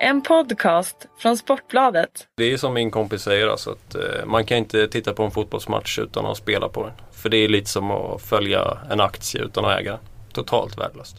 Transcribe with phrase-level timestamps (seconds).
[0.00, 2.28] En podcast från Sportbladet.
[2.36, 5.30] Det är som min kompis säger alltså att eh, man kan inte titta på en
[5.30, 6.92] fotbollsmatch utan att spela på den.
[7.12, 9.98] För det är lite som att följa en aktie utan att äga.
[10.32, 11.16] Totalt värdelöst.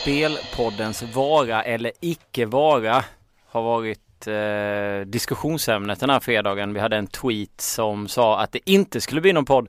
[0.00, 3.04] Spelpoddens vara eller icke vara
[3.50, 6.74] har varit eh, diskussionsämnet den här fredagen.
[6.74, 9.68] Vi hade en tweet som sa att det inte skulle bli någon podd.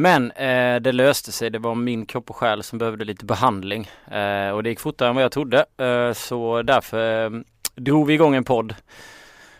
[0.00, 1.50] Men eh, det löste sig.
[1.50, 3.90] Det var min kropp och själ som behövde lite behandling.
[4.10, 5.66] Eh, och det gick fortare än vad jag trodde.
[5.76, 7.40] Eh, så därför eh,
[7.74, 8.74] drog vi igång en podd.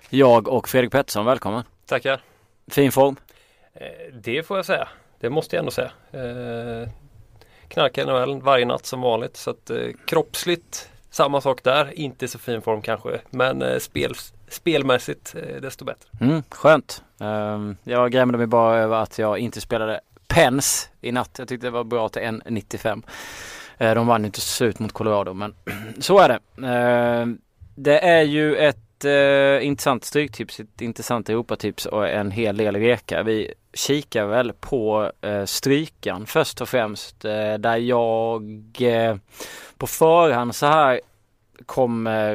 [0.08, 1.64] Jag och Fredrik Pettersson, välkommen.
[1.86, 2.20] Tackar.
[2.68, 3.16] Fin form.
[3.74, 4.88] Eh, det får jag säga.
[5.20, 5.90] Det måste jag ändå säga.
[6.12, 6.88] Eh,
[7.68, 9.36] knarkar NHL varje natt som vanligt.
[9.36, 11.98] Så att eh, kroppsligt samma sak där.
[11.98, 13.20] Inte så fin form kanske.
[13.30, 14.14] Men spel,
[14.48, 16.08] spelmässigt desto bättre.
[16.20, 17.02] Mm, skönt.
[17.84, 21.38] Jag grämde mig bara över att jag inte spelade Pens i natt.
[21.38, 23.02] Jag tyckte det var bra till 1,95.
[23.78, 25.54] Eh, de vann inte slut mot Colorado men
[25.98, 26.66] så är det.
[26.68, 27.26] Eh,
[27.74, 33.22] det är ju ett eh, intressant stryktips, ett intressant Europatips och en hel del reka.
[33.22, 35.12] Vi kikar väl på
[35.46, 37.20] strykan först och främst
[37.58, 38.42] där jag
[39.76, 41.00] på förhand så här
[41.66, 42.34] kommer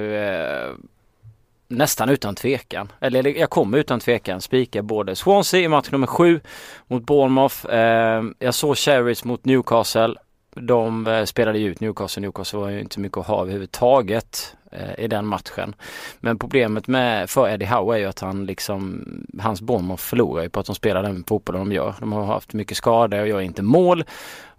[1.67, 6.39] nästan utan tvekan, eller jag kommer utan tvekan spika både Swansea i match nummer sju
[6.88, 7.66] mot Bournemouth.
[7.66, 10.16] Eh, jag såg Cherries mot Newcastle.
[10.55, 12.21] De eh, spelade ju ut Newcastle.
[12.21, 15.75] Newcastle var ju inte mycket att ha överhuvudtaget eh, i den matchen.
[16.19, 19.05] Men problemet med för Eddie Howe är ju att han liksom,
[19.39, 21.93] hans Bournemouth förlorar ju på att de spelar den fotbollen de gör.
[21.99, 24.03] De har haft mycket skador och gör inte mål.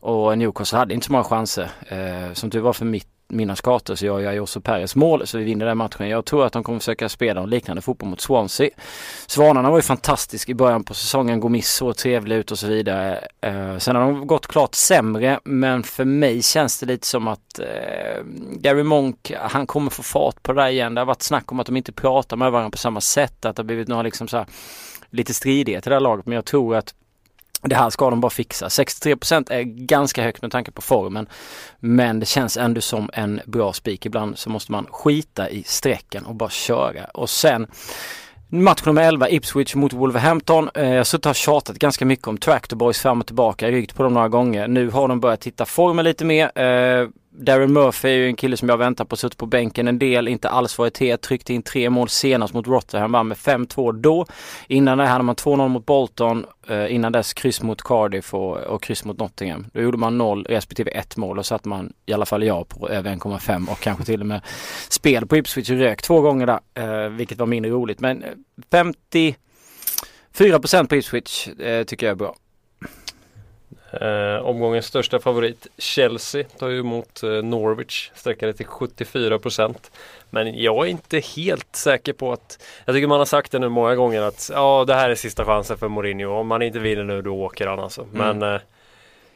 [0.01, 1.71] Och Newcastle hade inte så många chanser.
[1.89, 5.39] Eh, som tur var för mitt mina skator så gör jag Josso Perez mål så
[5.39, 6.09] vi vinner den matchen.
[6.09, 8.71] Jag tror att de kommer försöka spela en liknande fotboll mot Swansea.
[9.27, 11.41] Svanarna var ju fantastisk i början på säsongen.
[11.41, 13.29] Gomis såg trevlig ut och så vidare.
[13.41, 17.59] Eh, sen har de gått klart sämre men för mig känns det lite som att
[17.59, 20.95] eh, Gary Monk, han kommer få fart på det där igen.
[20.95, 23.45] Det har varit snack om att de inte pratar med varandra på samma sätt.
[23.45, 24.47] Att det har blivit några liksom så här,
[25.11, 26.27] lite stridigheter i det här laget.
[26.27, 26.95] Men jag tror att
[27.63, 28.69] det här ska de bara fixa.
[28.69, 31.27] 63% är ganska högt med tanke på formen.
[31.81, 34.07] Men det känns ändå som en bra spik.
[34.07, 37.05] Ibland så måste man skita i strecken och bara köra.
[37.05, 37.67] Och sen
[38.49, 40.71] Match nummer 11, Ipswich mot Wolverhampton.
[40.75, 43.97] Eh, jag har suttit och tjatat ganska mycket om Tractor Boys fram och tillbaka, ryckt
[43.97, 44.69] på dem några gånger.
[44.69, 46.59] Nu har de börjat hitta formen lite mer.
[46.59, 47.09] Eh,
[47.39, 50.29] Darren Murphy är ju en kille som jag väntar på, suttit på bänken en del,
[50.29, 54.27] inte alls varit het, tryckte in tre mål senast mot Rotherham, vann med 5-2 då.
[54.69, 58.83] Innan det hade man 2-0 mot Bolton, eh, innan dess kryss mot Cardiff och, och
[58.83, 59.67] kryss mot Nottingham.
[59.73, 62.89] Då gjorde man 0 respektive 1 mål och satte man i alla fall jag på
[62.89, 64.41] över 1,5 och kanske till och med
[64.89, 68.01] spel på Ipswich rök två gånger där, eh, vilket var mindre roligt.
[68.01, 68.31] Men eh,
[70.33, 72.37] 54% på Ipswich eh, tycker jag är bra.
[73.93, 79.91] Eh, omgångens största favorit Chelsea tar ju emot eh, Norwich, sträcker det till 74%
[80.31, 83.69] Men jag är inte helt säker på att Jag tycker man har sagt det nu
[83.69, 86.33] många gånger att ja det här är sista chansen för Mourinho.
[86.33, 88.03] Om man inte vinner nu då åker han alltså.
[88.03, 88.39] Mm.
[88.39, 88.61] Men eh,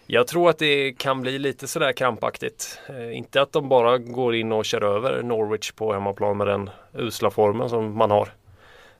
[0.06, 2.78] jag tror att det kan bli lite sådär krampaktigt.
[2.88, 6.70] Eh, inte att de bara går in och kör över Norwich på hemmaplan med den
[6.94, 8.28] usla formen som man har.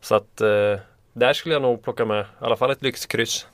[0.00, 0.78] Så att eh,
[1.12, 3.46] där skulle jag nog plocka med i alla fall ett lyxkryss.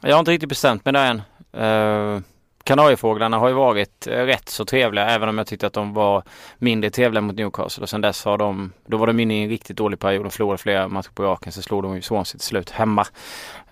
[0.00, 1.22] Jag har inte riktigt bestämt mig där än.
[1.62, 2.22] Uh,
[2.64, 6.22] Kanariefåglarna har ju varit eh, rätt så trevliga även om jag tyckte att de var
[6.58, 9.48] mindre trevliga mot Newcastle och sen dess har de, då var de inne i en
[9.48, 10.26] riktigt dålig period.
[10.26, 13.06] och förlorade flera matcher på raken så slog de ju Swansea till slut hemma.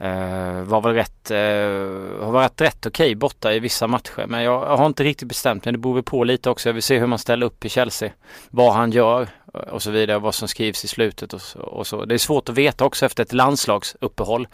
[0.00, 4.42] Uh, var väl rätt, uh, har varit rätt okej okay borta i vissa matcher men
[4.42, 5.72] jag, jag har inte riktigt bestämt mig.
[5.72, 6.68] Det beror väl på lite också.
[6.68, 8.10] Jag vill se hur man ställer upp i Chelsea.
[8.50, 10.18] Vad han gör och så vidare.
[10.18, 12.04] Vad som skrivs i slutet och så, och så.
[12.04, 14.48] Det är svårt att veta också efter ett landslagsuppehåll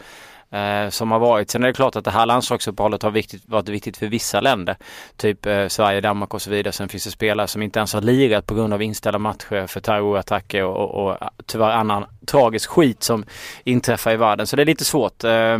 [0.51, 1.49] eh, som har varit.
[1.49, 4.75] Sen är det klart att det här landslagsuppehållet har viktigt, varit viktigt för vissa länder.
[5.17, 6.73] Typ eh, Sverige, Danmark och så vidare.
[6.73, 9.79] Sen finns det spelare som inte ens har lirat på grund av inställda matcher för
[9.79, 13.25] terrorattacker och, och, och eh, tyvärr annan tragisk skit som
[13.63, 14.47] inträffar i världen.
[14.47, 15.23] Så det är lite svårt.
[15.23, 15.57] Eh,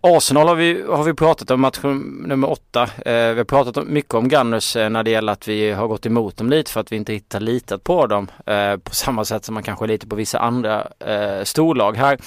[0.00, 2.82] Arsenal har vi, har vi pratat om match nummer åtta.
[2.82, 6.06] Eh, vi har pratat mycket om Gunners eh, när det gäller att vi har gått
[6.06, 8.30] emot dem lite för att vi inte hittar litat på dem.
[8.46, 11.96] Eh, på samma sätt som man kanske lite på vissa andra eh, storlag.
[11.96, 12.18] Här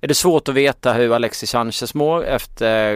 [0.00, 2.94] är det svårt att veta hur Alexis Sanchez mår efter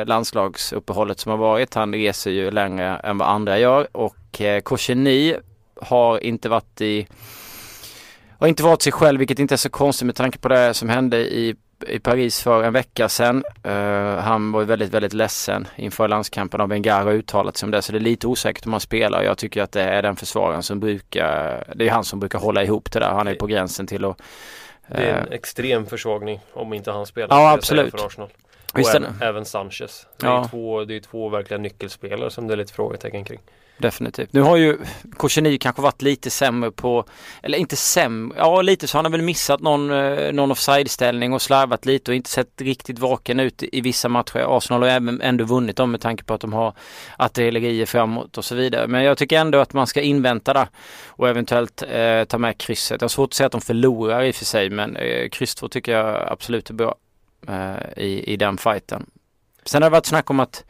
[0.00, 1.74] eh, landslagsuppehållet som har varit.
[1.74, 5.36] Han reser ju längre än vad andra gör och eh, Koshini
[5.82, 7.06] har inte varit i
[8.38, 10.88] har inte varit sig själv vilket inte är så konstigt med tanke på det som
[10.88, 13.44] hände i i Paris för en vecka sedan.
[13.66, 13.72] Uh,
[14.16, 17.82] han var väldigt, väldigt ledsen inför landskampen och Wenger har uttalat sig om det.
[17.82, 19.22] Så det är lite osäkert om han spelar.
[19.22, 22.62] Jag tycker att det är den försvararen som brukar, det är han som brukar hålla
[22.62, 23.10] ihop det där.
[23.10, 24.22] Han är på gränsen till att
[24.86, 27.36] det är en uh, extrem försvagning om inte han spelar.
[27.36, 27.90] Ja absolut.
[27.90, 28.28] För Arsenal.
[28.72, 30.06] Och även, även Sanchez.
[30.16, 30.44] Det Ja.
[30.44, 33.40] är, två, det är två verkliga nyckelspelare som det är lite frågetecken kring.
[33.78, 34.32] Definitivt.
[34.32, 34.78] Nu har ju
[35.16, 37.04] Kosheny kanske varit lite sämre på,
[37.42, 41.42] eller inte sämre, ja lite så han har väl missat någon, eh, någon offside-ställning och
[41.42, 44.56] slarvat lite och inte sett riktigt vaken ut i, i vissa matcher.
[44.56, 46.74] Arsenal har även ändå vunnit dem med tanke på att de har
[47.18, 48.86] artillerier framåt och så vidare.
[48.86, 50.68] Men jag tycker ändå att man ska invänta där
[51.06, 53.00] och eventuellt eh, ta med krysset.
[53.00, 55.54] Jag har svårt att säga att de förlorar i och för sig men eh, kryss
[55.54, 56.94] 2 tycker jag absolut är bra
[57.48, 59.06] eh, i, i den fighten.
[59.68, 60.64] Sen har det varit snack om att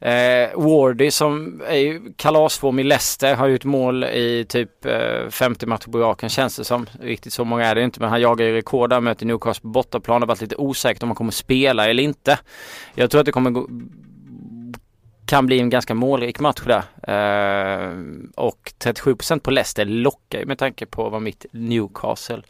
[0.00, 5.66] eh, Wardy som är ju kalasform i Leicester har gjort mål i typ eh, 50
[5.66, 6.86] matcher på raken känns det som.
[7.00, 9.68] Riktigt så många är det inte men han jagar ju rekord där möter Newcastle på
[9.68, 10.20] bortaplan.
[10.20, 12.38] Det har varit lite osäkert om han kommer spela eller inte.
[12.94, 13.68] Jag tror att det kommer gå
[15.26, 16.82] kan bli en ganska målrik match där.
[17.02, 17.98] Eh,
[18.36, 22.42] och 37% på Leicester lockar ju med tanke på vad mitt Newcastle,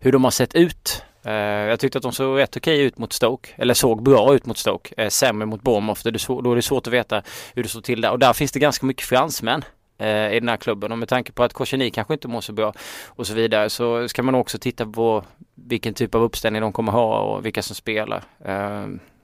[0.00, 1.02] hur de har sett ut.
[1.24, 4.46] Eh, jag tyckte att de såg rätt okej ut mot Stoke, eller såg bra ut
[4.46, 4.94] mot Stoke.
[4.96, 6.08] Eh, sämre mot Bournemouth, då
[6.52, 7.22] är, det svårt att veta
[7.54, 8.10] hur det står till där.
[8.10, 9.64] Och där finns det ganska mycket fransmän
[9.98, 12.52] eh, i den här klubben och med tanke på att Kosheny kanske inte mår så
[12.52, 12.72] bra
[13.06, 15.24] och så vidare så ska man också titta på
[15.54, 18.22] vilken typ av uppställning de kommer ha och vilka som spelar.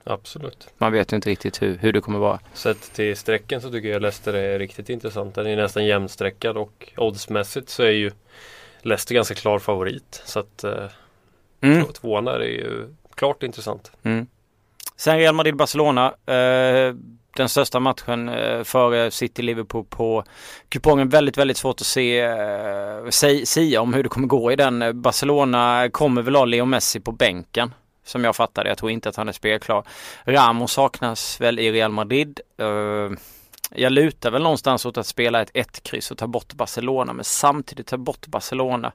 [0.03, 0.67] Absolut.
[0.77, 2.39] man vet ju inte riktigt hur, hur det kommer vara.
[2.53, 5.35] Sett till strecken så tycker jag Leicester är riktigt intressant.
[5.35, 8.11] Den är nästan jämnstreckad och oddsmässigt så är ju
[8.81, 10.21] Leicester ganska klar favorit.
[10.25, 10.63] Så att
[11.61, 11.83] Mm.
[11.85, 13.91] två- tvåan där är ju klart intressant.
[14.03, 14.27] Mm.
[14.95, 16.05] Sen Real Madrid-Barcelona.
[16.25, 16.93] Eh,
[17.37, 20.23] den största matchen eh, före City-Liverpool på
[20.69, 21.09] kupongen.
[21.09, 25.01] Väldigt, väldigt svårt att se, eh, säg- sia om hur det kommer gå i den.
[25.01, 27.73] Barcelona kommer väl ha Leo Messi på bänken.
[28.05, 28.69] Som jag fattar det.
[28.69, 29.83] Jag tror inte att han är spelklar.
[30.25, 32.39] Ramos saknas väl i Real Madrid.
[32.59, 33.09] Eh,
[33.75, 37.13] jag lutar väl någonstans åt att spela ett 1-kryss och ta bort Barcelona.
[37.13, 38.91] Men samtidigt ta bort Barcelona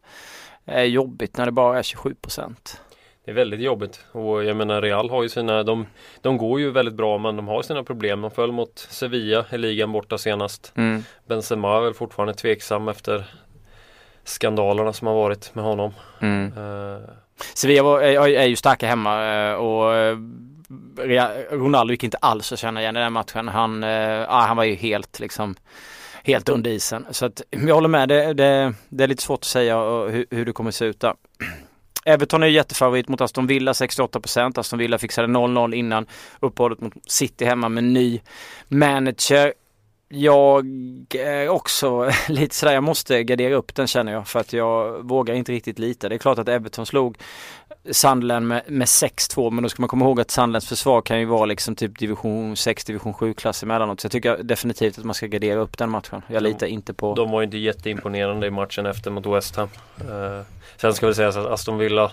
[0.64, 2.80] är jobbigt när det bara är 27 procent.
[3.24, 5.86] Det är väldigt jobbigt och jag menar Real har ju sina, de,
[6.20, 8.20] de går ju väldigt bra men de har sina problem.
[8.20, 10.72] De föll mot Sevilla i ligan borta senast.
[10.76, 11.04] Mm.
[11.26, 13.24] Benzema är väl fortfarande tveksam efter
[14.24, 15.94] skandalerna som har varit med honom.
[16.20, 16.52] Mm.
[16.56, 17.08] Eh,
[17.54, 20.18] Sevilla var, är, är ju starka hemma eh, och eh,
[21.50, 23.48] Ronaldo gick inte alls att känna igen i den matchen.
[23.48, 25.54] Han, ja, han var ju helt liksom
[26.24, 27.06] helt under isen.
[27.10, 28.08] Så att jag håller med.
[28.08, 29.78] Det, det, det är lite svårt att säga
[30.08, 31.14] hur, hur det kommer se ut där.
[32.04, 34.58] Everton är ju jättefavorit mot Aston Villa 68%.
[34.58, 36.06] Aston Villa fixade 0-0 innan
[36.40, 38.20] uppehållet mot City hemma med ny
[38.68, 39.52] manager.
[40.08, 40.66] Jag
[41.14, 45.34] är också lite sådär, jag måste gardera upp den känner jag för att jag vågar
[45.34, 46.08] inte riktigt lita.
[46.08, 47.16] Det är klart att Everton slog
[47.90, 51.24] Sunderland med, med 6-2 men då ska man komma ihåg att Sunderlands försvar kan ju
[51.24, 54.00] vara liksom typ division 6, division 7 klass emellanåt.
[54.00, 56.22] Så jag tycker definitivt att man ska gardera upp den matchen.
[56.28, 57.14] Jag De- litar inte på...
[57.14, 59.68] De var ju inte jätteimponerande i matchen efter mot West Ham.
[60.00, 60.46] Eh,
[60.76, 62.12] sen ska vi säga att Aston Villa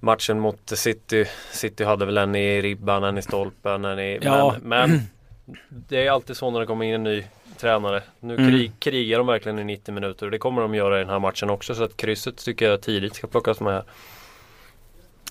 [0.00, 4.18] Matchen mot City City hade väl en i ribban, en i stolpen, en i...
[4.22, 4.54] Ja.
[4.62, 5.00] Men, men
[5.68, 7.24] det är alltid så när det kommer in en ny
[7.56, 8.02] tränare.
[8.20, 8.50] Nu Mm.
[8.50, 11.18] krig, krigar de verkligen i 90 minuter och det kommer de göra i den här
[11.18, 11.74] matchen också.
[11.74, 13.84] Så att krysset tycker jag tidigt ska plockas med här.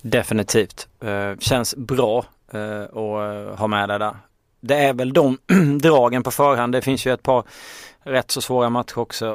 [0.01, 0.87] Definitivt.
[0.99, 4.15] Eh, känns bra eh, att eh, ha med det där.
[4.59, 5.37] Det är väl de
[5.81, 6.73] dragen på förhand.
[6.73, 7.43] Det finns ju ett par
[8.03, 9.25] rätt så svåra matcher också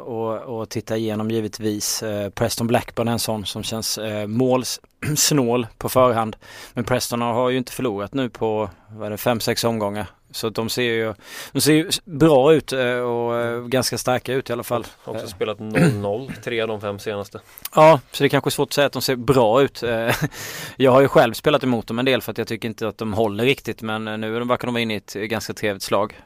[0.62, 2.02] att, titta igenom givetvis.
[2.02, 6.36] Eh, Preston Blackburn är en sån som känns eh, målsnål på förhand.
[6.72, 10.06] Men Preston har ju inte förlorat nu på vad är det, fem, sex omgångar.
[10.32, 11.14] Så de ser ju,
[11.52, 14.86] de ser ju bra ut eh, och eh, ganska starka ut i alla fall.
[15.04, 15.28] Också Eh.
[15.28, 17.40] spelat 0-0, tre av de fem senaste.
[17.74, 19.82] Ja, så det är kanske är svårt att säga att de ser bra ut.
[20.76, 22.98] Jag har ju själv spelat emot dem en del för att jag tycker inte att
[22.98, 26.20] de håller riktigt men nu verkar de vara inne i ett ganska trevligt slag.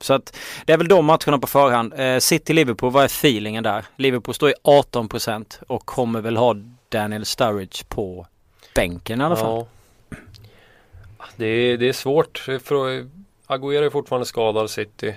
[0.00, 1.94] Så att det är väl de matcherna på förhand.
[2.22, 3.84] City-Liverpool, vad är feelingen där?
[3.96, 6.54] Liverpool står i 18% och kommer väl ha
[6.88, 8.26] Daniel Sturridge på
[8.74, 9.50] bänken i alla fall.
[9.58, 9.66] Ja.
[11.36, 12.38] Det, är, det är svårt.
[12.38, 13.06] För
[13.46, 15.14] Agüero är fortfarande skadad City.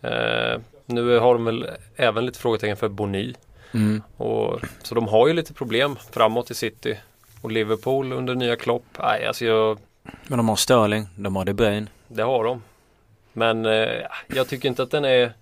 [0.00, 1.66] Eh, nu har de väl
[1.96, 3.34] även lite frågetecken för Boni.
[3.74, 4.02] Mm.
[4.16, 6.98] Och, så de har ju lite problem framåt i City.
[7.40, 8.84] Och Liverpool under nya Klopp.
[8.98, 9.78] Nej, alltså jag,
[10.26, 11.86] Men de har Sterling, de har De Bruyne.
[12.08, 12.62] det har de.
[13.32, 15.32] Men eh, jag tycker inte att den är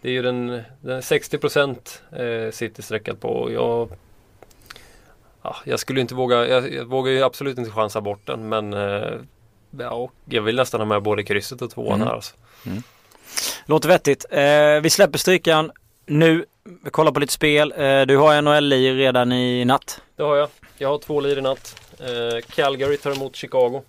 [0.00, 0.46] Det är ju den,
[0.80, 3.52] den är 60% eh, City sträckad på.
[3.52, 3.88] Jag,
[5.48, 8.48] ja, jag skulle inte våga, jag, jag vågar ju absolut inte chansa bort den.
[8.48, 9.12] Men eh,
[9.78, 12.08] ja, jag vill nästan ha med både krysset och tvåan Mm.
[12.08, 12.14] här.
[12.14, 12.34] Alltså.
[13.66, 14.24] Låter vettigt.
[14.30, 15.70] Eh, vi släpper strykan
[16.06, 16.44] nu.
[16.84, 17.72] Vi kollar på lite spel.
[17.76, 20.00] Eh, du har NHL-lir redan i natt.
[20.16, 20.48] Det har jag.
[20.78, 21.80] Jag har två lir i natt.
[22.00, 23.82] Eh, Calgary tar emot Chicago.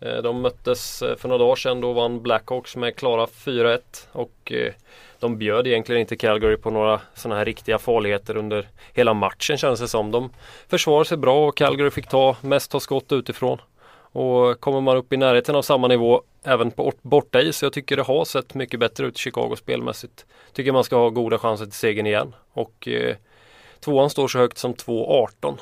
[0.00, 1.80] Eh, de möttes eh, för några dagar sedan.
[1.80, 3.80] Då vann Blackhawks med klara 4-1.
[4.12, 4.72] Och eh,
[5.20, 9.80] de bjöd egentligen inte Calgary på några sådana här riktiga farligheter under hela matchen känns
[9.80, 10.10] det som.
[10.10, 10.30] De
[10.68, 13.58] försvarade sig bra och Calgary fick ta mest ta skott utifrån.
[14.12, 17.62] Och kommer man upp i närheten av samma nivå även på borta is.
[17.62, 20.26] Jag tycker det har sett mycket bättre ut i Chicago spelmässigt.
[20.52, 22.34] Tycker man ska ha goda chanser till segern igen.
[22.52, 23.16] Och eh,
[23.80, 25.58] tvåan står så högt som 2-18.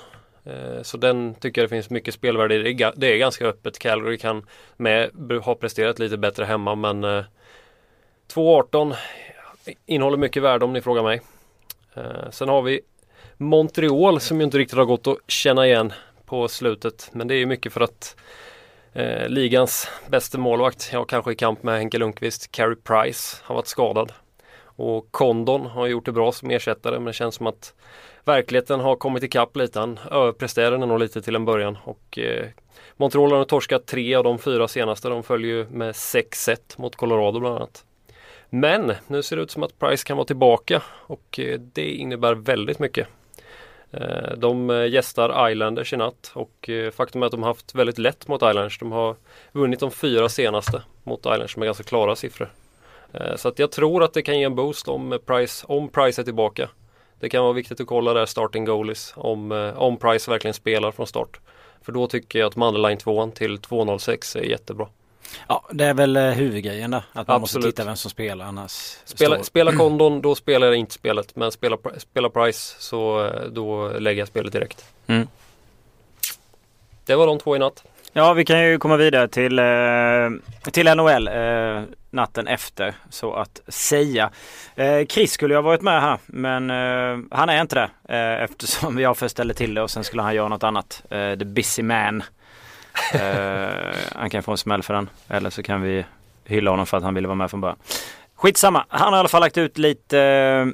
[0.47, 2.75] Eh, så den tycker jag det finns mycket spelvärde i.
[2.97, 3.79] Det är ganska öppet.
[3.79, 5.11] Calgary kan med
[5.43, 7.25] ha presterat lite bättre hemma men eh,
[8.33, 8.95] 2.18
[9.87, 11.21] innehåller mycket värde om ni frågar mig.
[11.95, 12.81] Eh, sen har vi
[13.37, 15.93] Montreal som ju inte riktigt har gått att känna igen
[16.25, 17.11] på slutet.
[17.13, 18.17] Men det är mycket för att
[19.27, 24.13] ligans bästa målvakt, ja kanske i kamp med Henke Lundqvist, Carey Price, har varit skadad.
[24.77, 27.75] Och Condon har gjort det bra som ersättare men det känns som att
[28.25, 29.81] verkligheten har kommit ikapp lite.
[29.81, 32.47] Han överpresterade nog lite till en början och eh,
[32.97, 35.09] Montreal har torskat tre av de fyra senaste.
[35.09, 37.85] De följer ju med 6-1 mot Colorado bland annat.
[38.51, 42.35] Men nu ser det ut som att Price kan vara tillbaka och eh, det innebär
[42.35, 43.09] väldigt mycket.
[43.91, 47.75] Eh, de eh, gästar Islanders i natt och eh, faktum är att de har haft
[47.75, 48.79] väldigt lätt mot Islanders.
[48.79, 49.17] De har
[49.53, 52.51] vunnit de fyra senaste mot Islanders med ganska klara siffror.
[53.37, 56.25] Så att jag tror att det kan ge en boost om Price, om Price är
[56.25, 56.69] tillbaka.
[57.21, 61.07] Det kan vara viktigt att kolla där starting goalies om, om Price verkligen spelar från
[61.07, 61.41] start.
[61.83, 64.89] För då tycker jag att Manderline 2 till 2.06 är jättebra.
[65.49, 67.03] Ja, det är väl eh, huvudgrejen där.
[67.13, 67.65] Att man Absolut.
[67.65, 68.97] måste titta vem som spelar annars.
[69.05, 71.37] Spela, spela kondon, då spelar jag inte spelet.
[71.37, 74.85] Men spela, spela Price så eh, då lägger jag spelet direkt.
[75.07, 75.29] Mm.
[77.05, 77.85] Det var de två i natt.
[78.19, 83.61] Ja, vi kan ju komma vidare till, eh, till NHL eh, natten efter så att
[83.69, 84.31] säga.
[84.77, 86.71] Eh, Chris skulle ju ha varit med här men
[87.31, 90.49] han är inte det eftersom jag först ställde till det och sen skulle han göra
[90.49, 91.03] något annat.
[91.09, 92.23] the busy man.
[94.15, 95.09] Han kan få en smäll för den.
[95.29, 96.05] Eller så kan vi
[96.45, 97.79] hylla honom för att han ville vara med från början.
[98.35, 98.85] Skitsamma.
[98.89, 100.73] Han har i alla fall lagt ut lite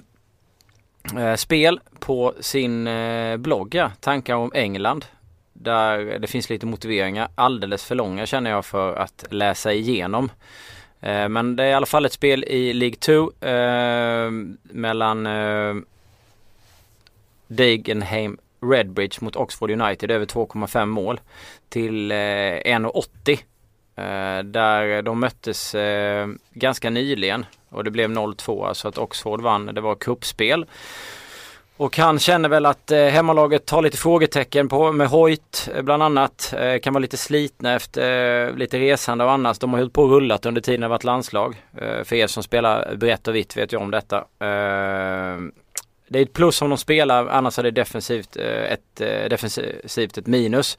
[1.37, 2.89] spel på sin
[3.39, 3.75] blogg.
[3.75, 3.91] Ja.
[4.01, 5.07] Tankar om England.
[5.63, 7.29] Där det finns lite motiveringar.
[7.35, 10.31] Alldeles för långa känner jag för att läsa igenom.
[11.01, 14.31] Eh, men det är i alla fall ett spel i League 2 eh,
[14.63, 15.75] mellan eh,
[17.47, 21.21] Dagenham Redbridge mot Oxford United över 2,5 mål
[21.69, 23.39] till eh, 1,80.
[23.97, 25.77] Eh, där de möttes
[26.53, 29.67] ganska nyligen och det blev 0-2 så att Oxford vann.
[29.67, 30.67] Det var kuppspel.
[31.77, 36.03] Och han känner väl att eh, hemmalaget har lite frågetecken på med Hoyt eh, bland
[36.03, 36.55] annat.
[36.59, 40.03] Eh, kan vara lite slitna efter eh, lite resande och annars De har hållit på
[40.03, 41.63] och rullat under tiden det varit landslag.
[41.79, 44.17] Eh, för er som spelar brett och vitt vet ju om detta.
[44.19, 45.37] Eh,
[46.09, 50.19] det är ett plus om de spelar, annars är det defensivt eh, ett, eh, defensivt
[50.19, 50.79] ett minus.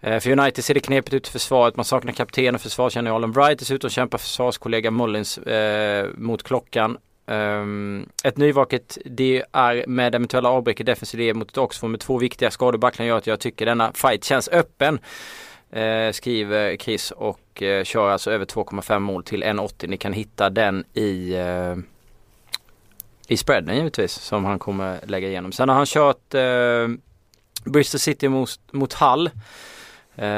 [0.00, 1.76] Eh, för United ser det knepigt ut i försvaret.
[1.76, 3.58] Man saknar kapten och försvarsgeneralen Bright.
[3.58, 6.98] Dessutom kämpar försvarskollega Mullins eh, mot klockan.
[7.28, 12.18] Um, ett nyvaket det är med eventuella avbräck i defensiv mot ett Oxford med två
[12.18, 14.98] viktiga skador gör att jag tycker denna fight känns öppen.
[15.76, 19.86] Uh, skriver Chris och uh, kör alltså över 2,5 mål till 1,80.
[19.86, 21.76] Ni kan hitta den i uh,
[23.28, 25.52] i spreaden givetvis som han kommer lägga igenom.
[25.52, 26.88] Sen har han kört eh,
[27.64, 29.30] Bristol City mot, mot Hall.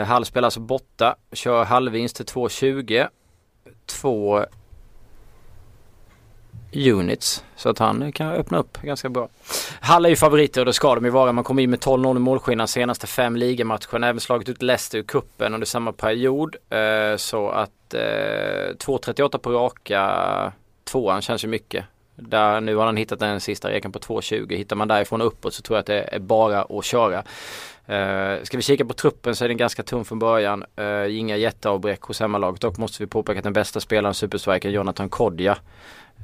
[0.07, 1.17] Hall spelar alltså borta.
[1.33, 3.09] Kör halvvinst till 2,20.
[3.87, 4.45] Två
[6.73, 7.45] units.
[7.57, 9.29] Så att han kan öppna upp ganska bra.
[9.81, 11.33] Hall är ju favoriter och det ska de ju vara.
[11.33, 14.09] Man kom in med 12-0 i målskillnad senaste fem ligamatcherna.
[14.09, 16.57] Även slagit ut Leicester ur kuppen under samma period.
[16.71, 20.53] Eh, så att eh, 2.38 på raka
[20.85, 21.85] tvåan känns ju mycket.
[22.17, 24.57] Där nu har han hittat den sista reken på 2.20.
[24.57, 27.25] Hittar man därifrån uppåt så tror jag att det är bara att köra.
[27.91, 30.65] Uh, ska vi kika på truppen så är den ganska tunn från början.
[30.81, 32.61] Uh, inga jätteavbräck hos hemmalaget.
[32.61, 35.59] Dock måste vi påpeka att den bästa spelaren, superstriken Jonathan Kodja,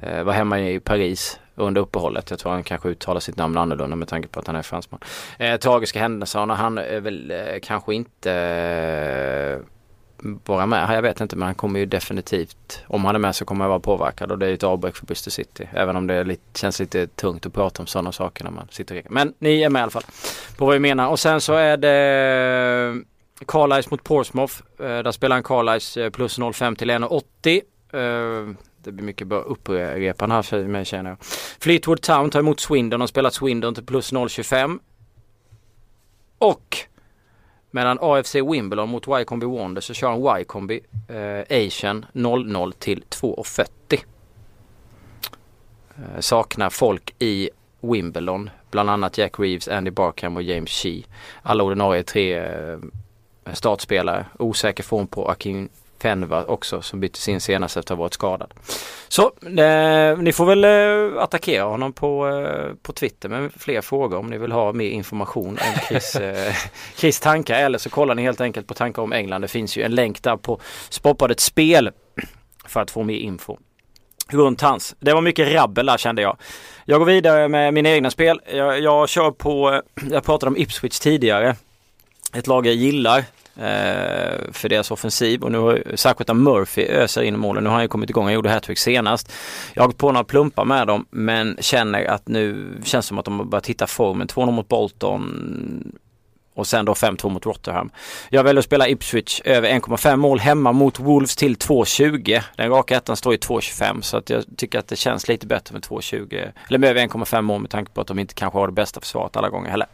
[0.01, 2.29] Eh, var hemma i Paris under uppehållet.
[2.29, 4.99] Jag tror han kanske uttalar sitt namn annorlunda med tanke på att han är fransman.
[5.39, 6.39] Eh, tragiska händelser.
[6.39, 9.59] Han är väl eh, kanske inte eh,
[10.45, 10.95] vara med.
[10.95, 13.69] Jag vet inte men han kommer ju definitivt, om han är med så kommer han
[13.69, 15.69] vara påverkad och det är ett avbräck för Buster City.
[15.73, 19.01] Även om det lite, känns lite tungt att prata om sådana saker när man sitter
[19.05, 20.05] och Men ni är med i alla fall
[20.57, 21.07] på vad vi menar.
[21.09, 24.53] Och sen så är det eh, Carlisle mot Portsmouth.
[24.79, 28.55] Eh, där spelar han Carlisle plus 0,5 till 1,80.
[28.83, 31.17] Det blir mycket bra upprepan här för mig känner jag.
[31.59, 34.79] Fleetwood Town tar emot Swindon och spelat Swindon till plus 0,25.
[36.37, 36.77] Och
[37.71, 43.99] Medan AFC Wimbledon mot Wycombe Wonder så kör han Wycombe eh, Asian 00 till 2,40.
[45.97, 47.49] Eh, saknar folk i
[47.81, 48.49] Wimbledon.
[48.71, 51.03] Bland annat Jack Reeves, Andy Barkham och James Shee.
[51.41, 52.77] Alla ordinarie tre eh,
[53.53, 54.25] startspelare.
[54.39, 55.69] Osäker form på Akin
[56.01, 58.53] Fenva också som byttes in senast efter att ha varit skadad.
[59.07, 59.23] Så
[59.59, 64.29] eh, ni får väl eh, attackera honom på, eh, på Twitter med fler frågor om
[64.29, 66.53] ni vill ha mer information om Chris, eh,
[66.95, 69.41] Chris tankar eller så kollar ni helt enkelt på tankar om England.
[69.41, 71.91] Det finns ju en länk där på Sportbladets spel
[72.65, 73.57] för att få mer info
[74.29, 74.95] runt hans.
[74.99, 76.37] Det var mycket rabbel där kände jag.
[76.85, 78.41] Jag går vidare med mina egna spel.
[78.53, 81.55] Jag, jag kör på, jag pratade om Ipswich tidigare.
[82.33, 83.23] Ett lag jag gillar eh,
[83.59, 87.63] Eh, för deras offensiv och nu har särskilt Murphy öser in i målen.
[87.63, 89.31] Nu har han ju kommit igång, han gjorde hattrick senast.
[89.73, 93.19] Jag har gått på några plumpar med dem men känner att nu känns det som
[93.19, 94.27] att de har börjat hitta formen.
[94.27, 95.93] 2-0 mot Bolton
[96.57, 97.89] och sen då 5-2 mot Rotherham.
[98.29, 102.43] Jag väljer att spela Ipswich över 1,5 mål hemma mot Wolves till 2,20.
[102.55, 105.73] Den raka ettan står i 2,25 så att jag tycker att det känns lite bättre
[105.73, 108.67] med 2,20 eller med över 1,5 mål med tanke på att de inte kanske har
[108.67, 109.87] det bästa försvaret alla gånger heller.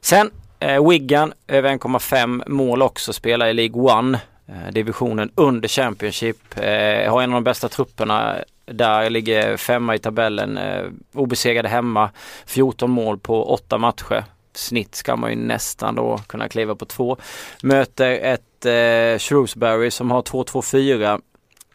[0.00, 0.30] Sen
[0.60, 4.20] eh, Wigan över 1,5 mål också spelar i League One.
[4.46, 6.58] Eh, divisionen under Championship.
[6.58, 10.58] Eh, har en av de bästa trupperna där ligger femma i tabellen.
[10.58, 10.84] Eh,
[11.14, 12.10] obesegrade hemma.
[12.46, 14.24] 14 mål på 8 matcher
[14.56, 17.16] snitt ska man ju nästan då kunna kliva på två.
[17.62, 21.20] Möter ett eh, Shrewsbury som har 2-2-4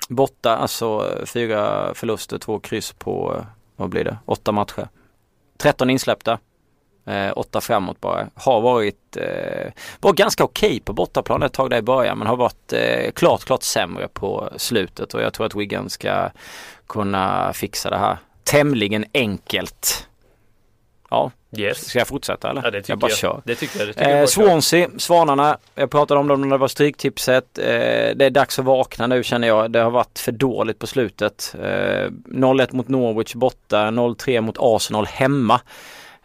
[0.09, 3.43] borta, alltså fyra förluster, två kryss på, eh,
[3.75, 4.89] vad blir det, åtta matcher.
[5.57, 6.39] 13 insläppta.
[7.09, 8.27] Eh, åtta framåt bara.
[8.35, 12.27] Har varit, eh, var ganska okej okay på bortaplan ett tag där i början men
[12.27, 16.29] har varit eh, klart, klart sämre på slutet och jag tror att Wigan ska
[16.87, 20.07] kunna fixa det här tämligen enkelt.
[21.09, 21.85] Ja, Yes.
[21.89, 22.61] Ska jag fortsätta eller?
[22.63, 23.17] Ja, det tycker jag bara jag.
[23.17, 23.41] kör.
[23.45, 23.87] Det tycker jag.
[23.87, 25.57] Det tycker Eh, jag Swansea, Svanarna.
[25.75, 27.57] Jag pratade om dem när det var stryktipset.
[27.57, 27.65] Eh,
[28.15, 29.71] det är dags att vakna nu känner jag.
[29.71, 31.55] Det har varit för dåligt på slutet.
[31.63, 35.61] Eh, 0-1 mot Norwich borta, 0-3 mot Arsenal hemma.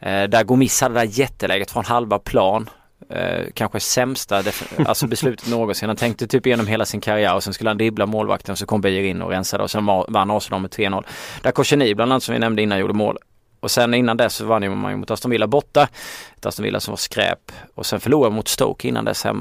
[0.04, 2.70] Eh, där Gomis hade det där jätteläget från halva plan.
[3.11, 4.42] Eh, kanske sämsta
[4.87, 5.88] alltså beslutet någonsin.
[5.88, 8.66] Han tänkte typ igenom hela sin karriär och sen skulle han dribbla målvakten och så
[8.66, 11.04] kom Beijer in och rensade och sen vann Arsenal med 3-0.
[11.42, 13.18] Där Kosheni bland annat som vi nämnde innan gjorde mål.
[13.61, 15.88] Och sen innan dess så vann man ju mot Aston Villa borta.
[16.37, 17.52] Ett Aston Villa som var skräp.
[17.75, 19.40] Och sen förlorade mot Stoke innan dess hemma.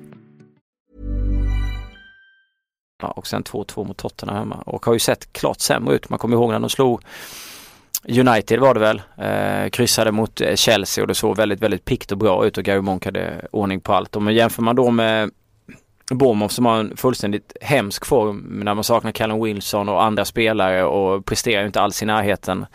[3.01, 6.09] Ja, och sen 2-2 mot Tottenham hemma och har ju sett klart sämre ut.
[6.09, 7.01] Man kommer ihåg när de slog
[8.07, 9.01] United var det väl.
[9.17, 12.63] Eh, kryssade mot eh, Chelsea och det såg väldigt, väldigt pikt och bra ut och
[12.63, 14.15] Gary Monk hade ordning på allt.
[14.15, 15.31] Och jämför man då med
[16.11, 20.83] Bournemouth som har en fullständigt hemsk form när man saknar Callum Wilson och andra spelare
[20.83, 22.65] och presterar inte alls i närheten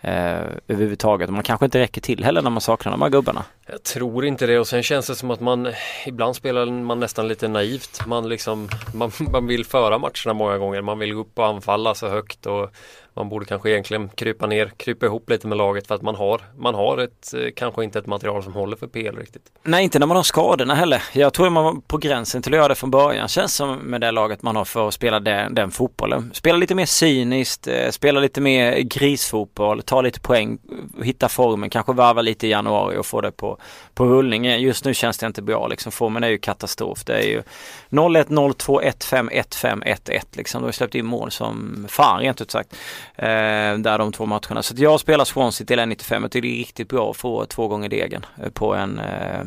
[0.00, 1.30] eh, överhuvudtaget.
[1.30, 3.44] Man kanske inte räcker till heller när man saknar de här gubbarna.
[3.66, 5.72] Jag tror inte det och sen känns det som att man
[6.06, 8.06] ibland spelar man nästan lite naivt.
[8.06, 10.82] Man liksom man, man vill föra matcherna många gånger.
[10.82, 12.70] Man vill gå upp och anfalla så högt och
[13.14, 16.40] man borde kanske egentligen krypa ner, krypa ihop lite med laget för att man har,
[16.58, 19.42] man har ett, eh, kanske inte ett material som håller för PL riktigt.
[19.62, 21.02] Nej, inte när man har skadorna heller.
[21.12, 23.28] Jag tror man var på gränsen till att göra det från början.
[23.28, 26.30] Känns som med det laget man har för att spela den, den fotbollen.
[26.34, 30.58] Spela lite mer cyniskt, eh, spela lite mer grisfotboll, ta lite poäng,
[31.02, 33.58] hitta formen, kanske varva lite i januari och få det på,
[33.94, 34.46] på rullning.
[34.46, 35.92] Eh, just nu känns det inte bra liksom.
[35.92, 37.04] Formen är ju katastrof.
[37.04, 37.42] Det är ju
[37.90, 40.62] 0-1, 0-2, 1-5, 1-5, 1-1 liksom.
[40.62, 42.76] De har släppt in mål som fan rent ut sagt.
[43.14, 44.62] Eh, där de två matcherna.
[44.62, 46.22] Så jag spelar Swansea till 1,95.
[46.22, 49.44] Jag tycker det är riktigt bra att få två gånger degen eh, på en eh,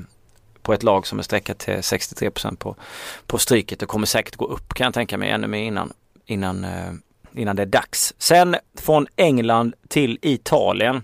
[0.63, 2.75] på ett lag som är sträckat till 63% på,
[3.27, 5.93] på stryket och kommer säkert gå upp kan jag tänka mig ännu mer innan,
[6.25, 6.93] innan, eh,
[7.33, 8.13] innan det är dags.
[8.17, 11.03] Sen från England till Italien.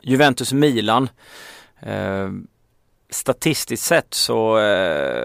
[0.00, 1.08] Juventus-Milan.
[1.80, 2.30] Eh,
[3.10, 5.24] statistiskt sett så eh,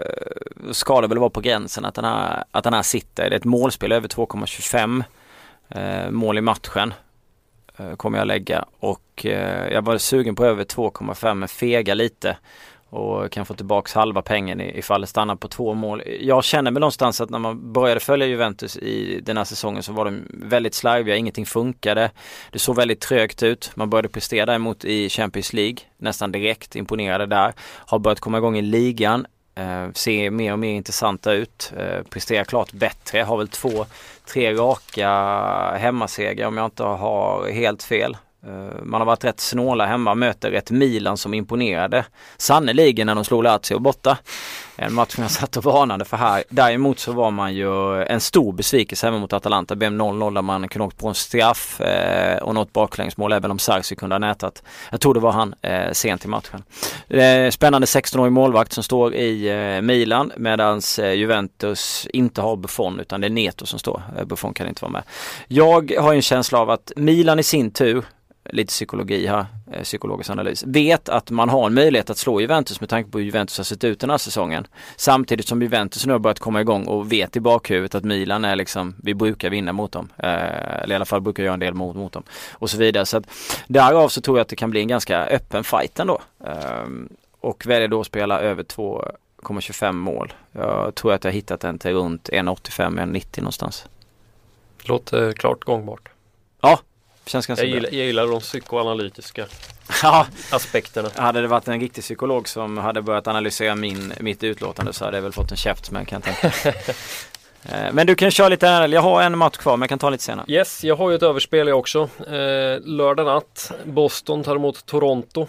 [0.72, 3.30] ska det väl vara på gränsen att den här, att den här sitter.
[3.30, 5.04] Det är ett målspel över 2,25
[5.68, 6.94] eh, mål i matchen.
[7.76, 12.36] Eh, kommer jag lägga och eh, jag var sugen på över 2,5 men fega lite
[12.90, 16.02] och kan få tillbaks halva pengen ifall det stannar på två mål.
[16.20, 19.92] Jag känner mig någonstans att när man började följa Juventus i den här säsongen så
[19.92, 22.10] var de väldigt slarviga, ingenting funkade.
[22.52, 23.70] Det såg väldigt trögt ut.
[23.74, 27.52] Man började prestera däremot i Champions League nästan direkt, imponerade där.
[27.60, 32.44] Har börjat komma igång i ligan, eh, ser mer och mer intressanta ut, eh, presterar
[32.44, 33.86] klart bättre, har väl två,
[34.24, 35.10] tre raka
[35.78, 38.16] hemmasegrar om jag inte har helt fel.
[38.46, 42.04] Eh, man har varit rätt snåla hemma, möter ett Milan som imponerade
[42.36, 44.18] Sannoliken när de slog Lazio borta.
[44.78, 46.44] En match som jag satt och varnade för här.
[46.48, 49.74] Däremot så var man ju en stor besvikelse även mot Atalanta.
[49.74, 53.50] Det blev 0-0 där man kunde åkt på en straff eh, och något baklängsmål även
[53.50, 54.62] om Sarsi kunde ha nätat.
[54.90, 56.62] Jag tror det var han eh, sent i matchen.
[57.08, 63.00] Eh, spännande 16-årig målvakt som står i eh, Milan medans eh, Juventus inte har Buffon
[63.00, 64.02] utan det är Neto som står.
[64.18, 65.02] Eh, Buffon kan inte vara med.
[65.48, 68.04] Jag har en känsla av att Milan i sin tur
[68.50, 72.80] lite psykologi här, eh, psykologisk analys, vet att man har en möjlighet att slå Juventus
[72.80, 74.66] med tanke på hur Juventus har sett ut den här säsongen.
[74.96, 78.56] Samtidigt som Juventus nu har börjat komma igång och vet i bakhuvudet att Milan är
[78.56, 80.08] liksom, vi brukar vinna mot dem.
[80.16, 82.22] Eh, eller i alla fall brukar göra en del mot, mot dem.
[82.52, 83.06] Och så vidare.
[83.06, 83.24] Så att
[83.66, 86.20] därav så tror jag att det kan bli en ganska öppen fight ändå.
[86.44, 87.08] Ehm,
[87.40, 90.32] och väljer då att spela över 2,25 mål.
[90.52, 93.86] Jag tror att jag har hittat den till runt 1,85-1,90 någonstans.
[94.82, 96.08] Låter klart gångbart.
[97.26, 99.46] Känns ganska jag, gillar, jag gillar de psykoanalytiska
[100.02, 100.26] ja.
[100.50, 101.10] aspekterna.
[101.14, 105.16] Hade det varit en riktig psykolog som hade börjat analysera min, mitt utlåtande så hade
[105.16, 106.46] jag väl fått en käft men kan tänka
[107.64, 109.98] eh, Men du kan köra lite här, jag har en match kvar men jag kan
[109.98, 110.46] ta lite senare.
[110.48, 112.08] Yes, jag har ju ett överspel jag också.
[112.26, 115.46] Eh, lördag natt, Boston tar emot Toronto.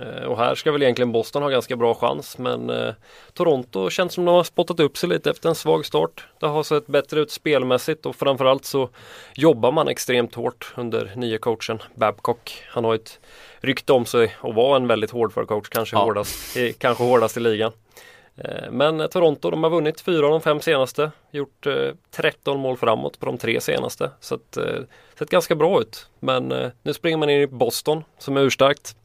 [0.00, 2.94] Eh, och här ska väl egentligen Boston ha ganska bra chans men eh,
[3.32, 6.26] Toronto känns som de har spottat upp sig lite efter en svag start.
[6.40, 8.88] Det har sett bättre ut spelmässigt och framförallt så
[9.34, 12.64] jobbar man extremt hårt under nya coachen Babcock.
[12.68, 13.20] Han har ett
[13.60, 16.04] rykte om sig att vara en väldigt hårdför coach, kanske, ja.
[16.04, 17.72] hårdast, kanske hårdast i ligan.
[18.36, 21.66] Eh, men Toronto de har vunnit fyra av de fem senaste, gjort
[22.10, 24.10] 13 mål framåt på de tre senaste.
[24.20, 24.82] Så det eh,
[25.18, 26.06] sett ganska bra ut.
[26.20, 28.96] Men nu springer man in i Boston som är urstarkt.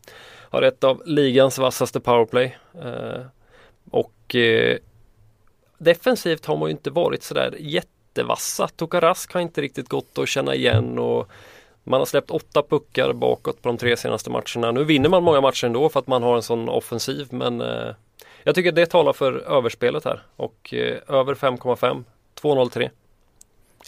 [0.54, 2.58] Har ett av ligans vassaste powerplay.
[2.84, 3.22] Eh,
[3.92, 4.78] och eh,
[5.78, 8.68] defensivt har man ju inte varit sådär jättevassa.
[8.68, 11.30] Tokarask har inte riktigt gått att känna igen och
[11.84, 14.72] man har släppt åtta puckar bakåt på de tre senaste matcherna.
[14.72, 17.96] Nu vinner man många matcher ändå för att man har en sån offensiv men eh,
[18.44, 20.74] jag tycker det talar för överspelet här och
[21.08, 22.04] över 5,5
[22.42, 22.90] 2,03.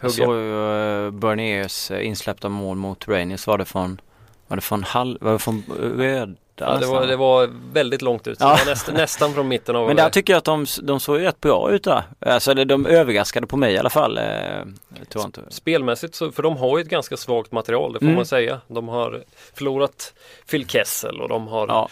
[0.02, 4.02] Jag såg ju Berniers insläppta mål mot Rangers var det från
[4.48, 5.64] var det från, halv, var det från
[5.98, 8.38] röd Ja, det, var, det var väldigt långt ut.
[8.40, 8.60] Ja.
[8.66, 11.72] Näst, nästan från mitten av Men där tycker jag att de, de såg rätt bra
[11.72, 12.04] ut där.
[12.20, 14.18] Alltså de överraskade på mig i alla fall.
[14.18, 14.24] Eh,
[15.50, 18.16] Spelmässigt så, för de har ju ett ganska svagt material, det får mm.
[18.16, 18.62] man säga.
[18.68, 20.14] De har förlorat
[20.52, 21.90] Phil Kessel och de har ja.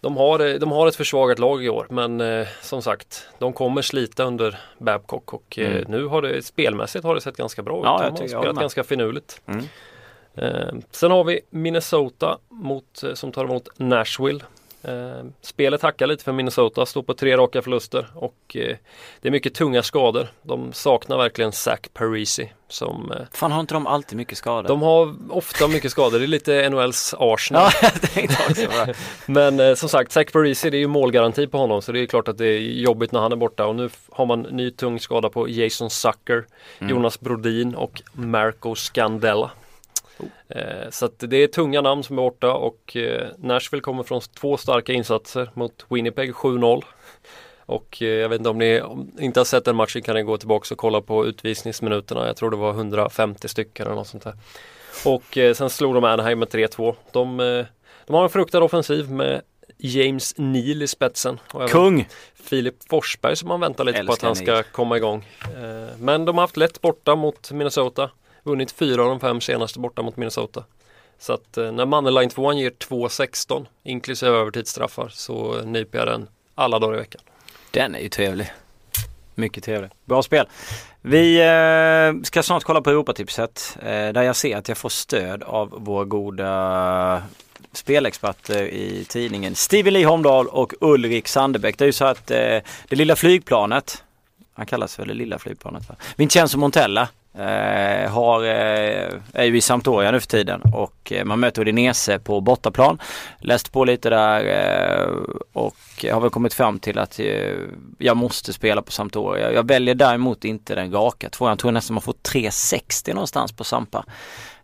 [0.00, 3.82] De har, de har ett försvagat lag i år men eh, som sagt de kommer
[3.82, 5.84] slita under Babcock och eh, mm.
[5.88, 7.84] nu har det spelmässigt har det sett ganska bra ut.
[7.84, 9.40] Ja, de har spelat ganska finurligt.
[9.46, 9.64] Mm.
[10.36, 14.44] Eh, sen har vi Minnesota mot, eh, som tar emot Nashville.
[14.82, 18.36] Eh, spelet hackar lite för Minnesota, står på tre raka förluster och
[19.20, 20.28] det är mycket tunga skador.
[20.42, 23.12] De saknar verkligen Zach Parisi som...
[23.32, 24.68] Fan har inte de alltid mycket skador?
[24.68, 27.70] De har ofta mycket skador, det är lite NHLs Arsenal.
[29.26, 32.28] Men som sagt, Zach Parisi det är ju målgaranti på honom så det är klart
[32.28, 35.28] att det är jobbigt när han är borta och nu har man ny tung skada
[35.28, 36.46] på Jason Sucker,
[36.78, 36.90] mm.
[36.90, 39.50] Jonas Brodin och Marco Scandella.
[40.48, 44.20] Eh, så att det är tunga namn som är borta och eh, Nashville kommer från
[44.20, 46.82] två starka insatser mot Winnipeg 7-0.
[47.66, 48.82] Och eh, jag vet inte om ni
[49.18, 52.26] inte har sett den matchen kan ni gå tillbaka och kolla på utvisningsminuterna.
[52.26, 54.34] Jag tror det var 150 stycken eller något sånt där.
[55.04, 56.94] Och sen slog de Anaheim med 3-2.
[57.12, 57.36] De,
[58.06, 59.42] de har en fruktad offensiv med
[59.78, 61.40] James Neal i spetsen.
[61.52, 62.08] Och Kung!
[62.34, 65.28] Filip Forsberg som man väntar lite Älskar på att han ska komma igång.
[65.98, 68.10] Men de har haft lätt borta mot Minnesota.
[68.46, 70.64] Vunnit fyra av de fem senaste borta mot Minnesota.
[71.18, 76.78] Så att eh, när Mannerline 2 ger 2-16 inklusive övertidsstraffar så nyper jag den alla
[76.78, 77.20] dagar i veckan.
[77.70, 78.52] Den är ju trevlig.
[79.34, 79.90] Mycket trevlig.
[80.04, 80.46] Bra spel.
[81.00, 85.42] Vi eh, ska snart kolla på Europatipset eh, där jag ser att jag får stöd
[85.42, 87.22] av våra goda
[87.72, 91.78] spelexperter eh, i tidningen Stevie Lee Holmdahl och Ulrik Sandebäck.
[91.78, 94.04] Det är ju så att eh, det lilla flygplanet,
[94.54, 95.96] han kallas för det lilla flygplanet va?
[96.16, 101.40] Vincenzo Montella Eh, har, eh, är ju i Sampdoria nu för tiden och eh, man
[101.40, 102.98] möter Udinese på bortaplan.
[103.38, 105.08] Läst på lite där eh,
[105.52, 105.76] och
[106.12, 107.52] har väl kommit fram till att eh,
[107.98, 109.52] jag måste spela på Sampdoria.
[109.52, 111.50] Jag väljer däremot inte den raka tvåan.
[111.50, 114.04] Jag tror nästan man får 360 någonstans på Sampa.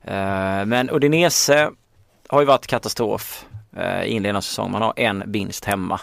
[0.04, 1.70] Eh, men Udinese
[2.28, 3.44] har ju varit katastrof
[3.76, 4.70] eh, i inledande säsong.
[4.70, 6.00] Man har en vinst hemma.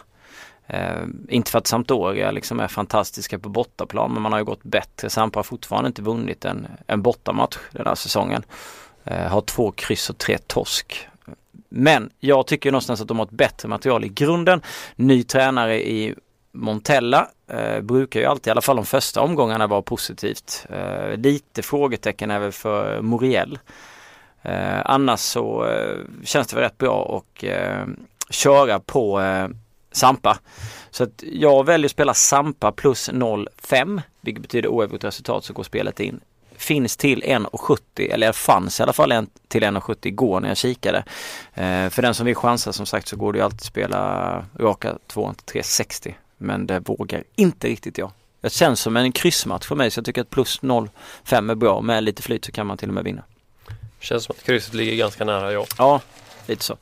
[0.70, 4.64] Eh, inte för att Sampdoria liksom är fantastiska på bortaplan men man har ju gått
[4.64, 5.10] bättre.
[5.10, 8.44] Sampa har fortfarande inte vunnit en, en bortamatch den här säsongen.
[9.04, 11.08] Eh, har två kryss och tre torsk.
[11.70, 14.62] Men jag tycker någonstans att de har ett bättre material i grunden.
[14.96, 16.16] Ny tränare i
[16.52, 20.66] Montella eh, brukar ju alltid, i alla fall de första omgångarna, vara positivt.
[20.70, 23.60] Eh, lite frågetecken är väl för Moriel.
[24.42, 27.86] Eh, annars så eh, känns det väl rätt bra och eh,
[28.30, 29.48] köra på eh,
[29.92, 30.40] Sampa.
[30.92, 35.64] Så att jag väljer att spela Sampa plus 0,5 vilket betyder oavgjort resultat så går
[35.64, 36.20] spelet in.
[36.56, 40.98] Finns till 1,70 eller fanns i alla fall en till 1,70 igår när jag kikade.
[41.54, 44.46] Eh, för den som vill chansa som sagt så går det ju alltid att spela
[44.60, 48.12] raka 2 360 men det vågar inte riktigt jag.
[48.42, 51.82] Det känns som en kryssmatch för mig så jag tycker att plus 0,5 är bra.
[51.82, 53.24] Med lite flyt så kan man till och med vinna.
[54.00, 55.66] Känns som att krysset ligger ganska nära ja.
[55.78, 56.02] Ja,
[56.46, 56.78] lite så.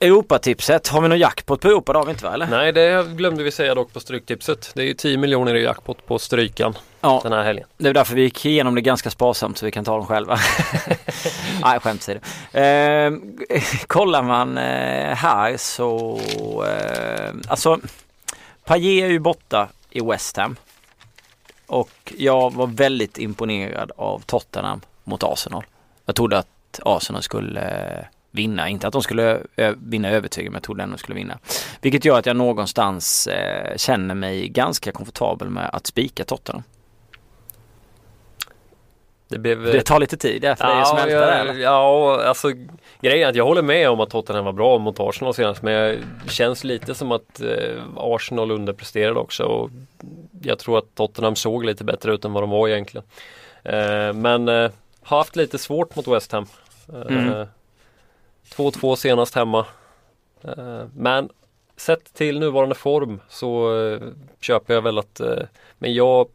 [0.00, 1.92] Europatipset, har vi någon jackpot på Europa?
[1.92, 2.46] Det har vi inte va eller?
[2.46, 4.70] Nej det glömde vi säga dock på Stryktipset.
[4.74, 7.68] Det är ju 10 miljoner i jackpot på Strykan Ja, den här helgen.
[7.78, 10.38] det är därför vi gick igenom det ganska sparsamt så vi kan ta dem själva.
[11.62, 12.20] Nej, skämt åsido.
[12.52, 13.12] Eh,
[13.86, 16.18] kollar man eh, här så,
[16.66, 17.80] eh, alltså
[18.64, 20.56] Payet är ju borta i West Ham.
[21.66, 25.64] Och jag var väldigt imponerad av Tottenham mot Arsenal.
[26.06, 28.04] Jag trodde att Arsenal skulle eh,
[28.34, 31.38] vinna, inte att de skulle ö- vinna övertygande men jag trodde ändå de skulle vinna.
[31.80, 36.62] Vilket gör att jag någonstans eh, känner mig ganska komfortabel med att spika Tottenham.
[39.28, 39.62] Det blev...
[39.62, 41.54] Det tar lite tid där för dig att smälta det ja, eller?
[41.54, 42.48] ja, alltså
[43.00, 45.74] grejen är att jag håller med om att Tottenham var bra mot Arsenal senast men
[46.24, 49.70] det känns lite som att eh, Arsenal underpresterade också och
[50.42, 53.06] jag tror att Tottenham såg lite bättre ut än vad de var egentligen.
[53.62, 54.70] Eh, men eh,
[55.02, 56.46] har haft lite svårt mot West Ham.
[56.88, 57.46] Eh, Mm.
[58.50, 59.66] 2-2 senast hemma.
[60.42, 61.30] Eh, men
[61.76, 64.00] sett till nuvarande form så eh,
[64.40, 65.42] köper jag väl att eh,
[65.78, 66.28] men jag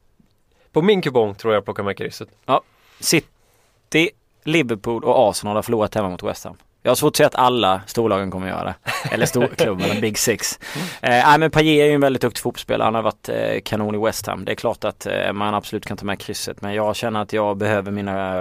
[0.72, 2.30] på min kupong tror jag plockar med krysset.
[2.46, 2.62] Ja,
[3.00, 4.10] City,
[4.44, 6.58] Liverpool och Arsenal har förlorat hemma mot West Ham.
[6.82, 8.76] Jag har svårt att säga att alla storlagen kommer göra det.
[9.12, 10.60] Eller storklubbarna, Big Six.
[11.02, 12.86] Eh, nej men Payet är ju en väldigt duktig fotbollsspelare.
[12.86, 14.46] Han har varit eh, kanon i West Ham.
[14.46, 16.62] Det är klart att eh, man absolut kan ta med krysset.
[16.62, 18.38] Men jag känner att jag behöver mina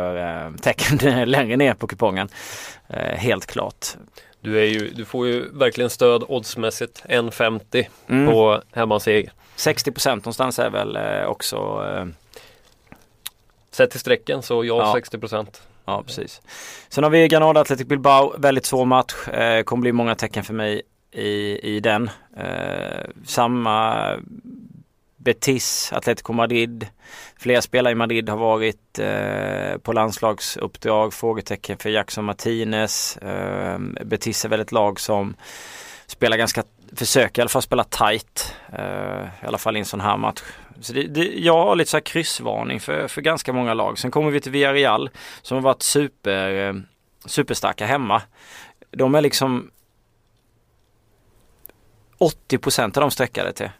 [0.46, 2.28] eh, tecken längre ner på kupongen.
[2.88, 3.86] Eh, helt klart.
[4.40, 8.32] Du, ju, du får ju verkligen stöd oddsmässigt 1,50 Mm.
[8.32, 9.32] på hemmaseger.
[9.56, 11.56] 60% någonstans är väl eh, också
[11.96, 12.04] eh,
[13.70, 14.92] Sett till strecken så ja, Ja.
[14.92, 15.18] 60
[15.88, 16.42] Ja, precis.
[16.88, 18.34] Sen har vi Granada Athletic Bilbao.
[18.38, 19.28] Väldigt svår match.
[19.28, 22.10] Eh, kommer bli många tecken för mig i, i den.
[22.36, 24.06] Eh, samma
[25.16, 26.86] Betis, Atletico Madrid.
[27.38, 31.14] Flera spelare i Madrid har varit eh, på landslagsuppdrag.
[31.14, 33.16] Frågetecken för Jackson Martinez.
[33.16, 35.36] Eh, Betis är väl ett lag som
[36.06, 36.64] spelar ganska,
[36.96, 38.54] försöker i alla fall spela tight.
[38.72, 40.42] Eh, I alla fall i en sån här match.
[40.80, 43.98] Så det, det, jag har lite så här kryssvarning för, för ganska många lag.
[43.98, 45.10] Sen kommer vi till Villarreal
[45.42, 46.74] som har varit super, eh,
[47.26, 48.22] superstarka hemma.
[48.90, 49.70] De är liksom
[52.18, 53.70] 80% av de sträckade till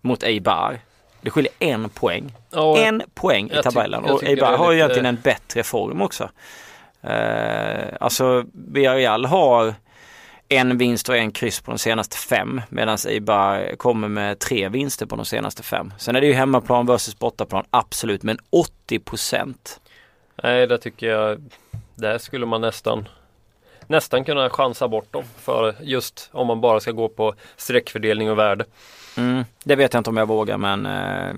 [0.00, 0.78] mot Eibar.
[1.20, 2.32] Det skiljer en poäng.
[2.50, 4.04] Ja, En poäng i tabellen.
[4.04, 6.30] Och Eibar har ju lite- egentligen en bättre form också.
[7.02, 9.74] Eh, alltså Villarreal har
[10.52, 15.06] en vinst och en kryss på de senaste fem medan Eibar kommer med tre vinster
[15.06, 15.92] på de senaste fem.
[15.98, 19.80] Sen är det ju hemmaplan versus bortaplan, absolut, men 80 procent.
[20.42, 21.50] Nej, det tycker jag.
[21.94, 23.08] Där skulle man nästan
[23.86, 28.38] nästan kunna chansa bort dem för just om man bara ska gå på streckfördelning och
[28.38, 28.64] värde.
[29.16, 31.34] Mm, det vet jag inte om jag vågar men eh,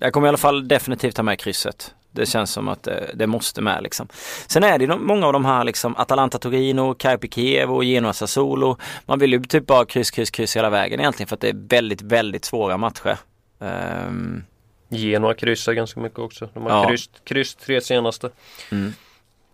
[0.00, 1.94] jag kommer i alla fall definitivt ta med krysset.
[2.10, 4.08] Det känns som att eh, det måste med liksom.
[4.46, 8.12] Sen är det de, många av de här liksom Atalanta Torino, Carpe Kiev och Genoa
[8.12, 8.76] Sassuolo.
[9.06, 11.68] Man vill ju typ bara kryss, kryss, kryss hela vägen egentligen för att det är
[11.68, 13.18] väldigt, väldigt svåra matcher.
[13.60, 14.42] Ehm,
[14.88, 16.48] Genoa kryssar ganska mycket också.
[16.54, 16.88] De har Ja.
[16.88, 18.30] kryss, kryss tre senaste.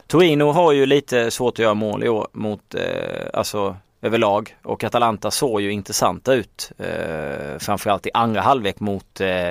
[0.07, 2.83] Torino har ju lite svårt att göra mål i år mot, eh,
[3.33, 4.57] alltså överlag.
[4.65, 6.73] Och Atalanta såg ju intressanta ut.
[6.79, 9.51] Eh, framförallt i andra halvlek mot, eh,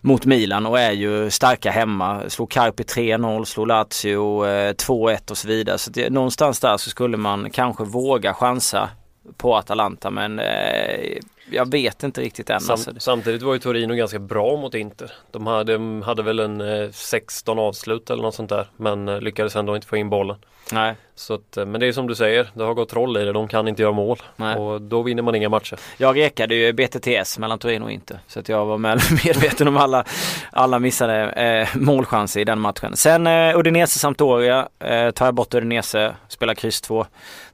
[0.00, 2.22] mot Milan och är ju starka hemma.
[2.28, 5.78] Slog Carpi 3-0, slog Lazio eh, 2-1 och så vidare.
[5.78, 8.90] Så det, någonstans där så skulle man kanske våga chansa
[9.36, 11.18] på Atalanta men eh,
[11.50, 12.60] jag vet inte riktigt än.
[12.60, 12.92] Sam, Alltså.
[12.98, 15.12] Samtidigt var ju Torino ganska bra mot Inter.
[15.30, 18.66] De hade, de hade väl en eh, 16 avslut eller något sånt där.
[18.76, 20.36] Men eh, lyckades ändå inte få in bollen.
[20.72, 23.24] Nej, Så att, eh, men det är som du säger, det har gått troll i
[23.24, 23.32] det.
[23.32, 24.18] De kan inte göra mål.
[24.36, 24.56] nej.
[24.56, 25.78] Och då vinner man inga matcher.
[25.96, 28.18] Jag rekade ju BTTS mellan Torino och Inter.
[28.26, 30.04] Så att jag var med, medveten om alla,
[30.52, 32.96] alla missade eh, målchanser i den matchen.
[32.96, 37.06] Sen eh, Udinese Sampdoria eh, tar jag bort Udinese, spelar kryss 2.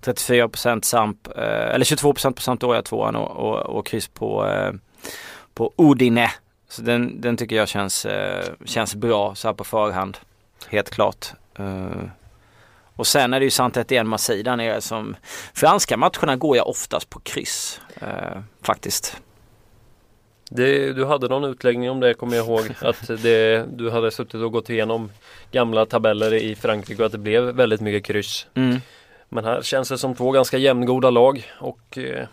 [0.02, 4.72] 34% Samp, eh, eller 22% på Sampdoria 2 och, och, och kryss på, eh,
[5.54, 6.28] på Udine.
[6.68, 10.16] Så den, den tycker jag känns, eh, känns bra så här på förhand.
[10.68, 11.26] Helt klart.
[13.00, 15.16] Och sen är det ju sant att det är en Marseille där nere som
[15.54, 17.80] Franska matcherna går jag oftast på kryss.
[18.00, 19.16] Eh, faktiskt.
[20.50, 22.70] Det, du hade någon utläggning om det kommer jag ihåg.
[22.82, 25.10] Att det, du hade suttit och gått igenom
[25.52, 28.46] gamla tabeller i Frankrike och att det blev väldigt mycket kryss.
[28.54, 28.80] Mm.
[29.28, 32.26] Men här känns det som två ganska jämngoda lag och eh,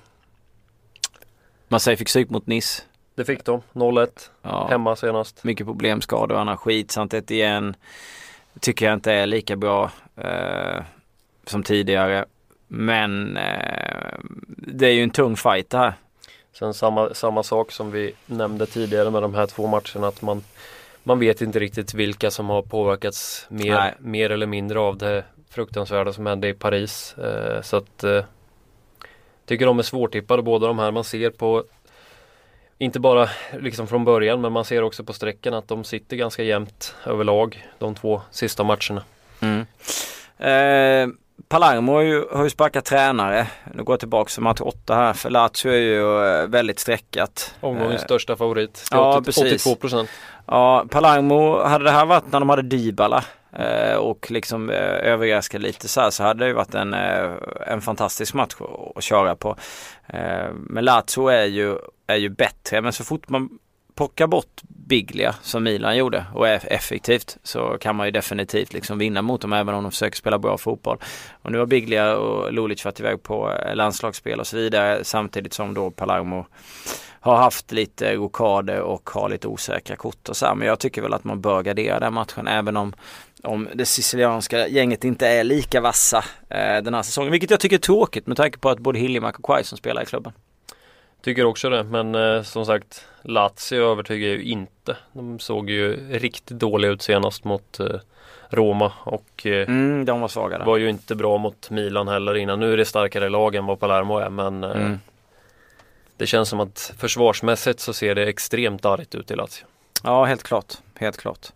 [1.68, 2.84] Marseille fick psyk mot Nice.
[3.16, 3.62] det fick de.
[3.74, 4.08] 0-1
[4.42, 4.68] Ja.
[4.70, 5.44] hemma senast.
[5.44, 6.92] Mycket problem, skador och annan skit.
[6.92, 7.76] Samt igen
[8.60, 10.84] tycker jag inte är lika bra eh,
[11.46, 12.26] som tidigare.
[12.68, 14.20] Men eh,
[14.58, 15.94] det är ju en tung fight det här.
[16.54, 20.44] Sen samma, samma sak som vi nämnde tidigare med de här två matcherna att man
[21.04, 23.94] Man vet inte riktigt vilka som har påverkats mer, Nej.
[24.00, 27.16] mer eller mindre av det fruktansvärda som hände i Paris.
[27.18, 28.24] Eh, så att eh,
[29.48, 30.92] Tycker de är svårtippade båda de här.
[30.92, 31.64] Man ser på
[32.80, 36.44] Inte bara liksom från början men man ser också på strecken att de sitter ganska
[36.44, 39.04] jämnt överlag de två sista matcherna.
[39.40, 39.66] Mm.
[40.38, 41.16] Eh,
[41.50, 43.48] Palermo har ju, har ju sparkat tränare.
[43.74, 45.14] Nu går jag tillbaka till match 8 här.
[45.14, 47.56] För Lazio är ju eh, väldigt streckat.
[47.60, 48.88] Omgångens Eh, största favorit.
[48.92, 49.66] Ja, 80, precis.
[49.66, 50.10] 82 procent.
[50.46, 54.78] Ja, Palermo, hade det här varit när de hade Dybala eh, och liksom eh,
[55.12, 56.94] överraskade lite så här så hade det ju varit en,
[57.68, 58.56] en fantastisk match
[58.96, 59.56] att, köra på.
[60.52, 63.50] Men Lazio är ju, är ju bättre men så fort man
[63.96, 68.98] plockar bort Biglia som Milan gjorde och är effektivt så kan man ju definitivt liksom
[68.98, 70.98] vinna mot dem även om de försöker spela bra fotboll.
[71.42, 75.54] Och nu har Biglia och Lulic varit iväg på eh, landslagsspel och så vidare samtidigt
[75.54, 76.46] som då Palermo
[77.20, 80.56] har haft lite rokader och har lite osäkra kort och så här.
[80.56, 82.94] Men jag tycker väl att man bör gardera den matchen även om
[83.44, 86.18] om det sicilianska gänget inte är lika vassa
[86.50, 87.32] eh, den här säsongen.
[87.32, 90.06] Vilket jag tycker är tråkigt med tanke på att både Hiljemark och Quaison spelar i
[90.06, 90.34] klubben.
[91.22, 94.98] Tycker också det men eh, som sagt Lazio övertygar ju inte.
[95.14, 97.86] De såg ju riktigt dåliga ut senast mot eh,
[98.50, 100.66] Roma och eh, Mm, de var svaga där.
[100.66, 102.60] var ju inte bra mot Milan heller innan.
[102.60, 105.00] Nu är det starkare lag än vad Palermo är men eh, Mm.
[106.18, 109.66] det känns som att försvarsmässigt så ser det extremt darrigt ut i Lazio.
[110.04, 110.74] Ja, helt klart.
[111.00, 111.48] Helt klart.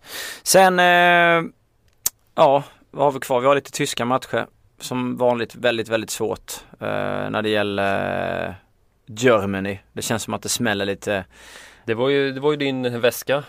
[0.43, 1.51] Sen, eh,
[2.35, 3.39] ja, vad har vi kvar?
[3.41, 4.47] Vi har lite tyska matcher.
[4.79, 6.87] Som vanligt väldigt, väldigt svårt eh,
[7.29, 8.55] när det gäller
[9.17, 9.79] Germany.
[9.93, 11.25] Det känns som att det smäller lite.
[11.85, 13.43] Det var ju, det var ju din väska